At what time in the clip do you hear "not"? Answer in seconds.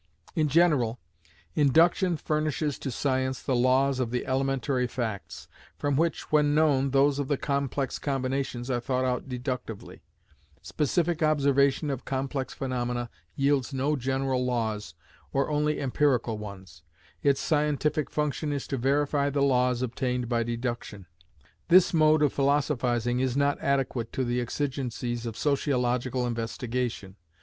23.37-23.59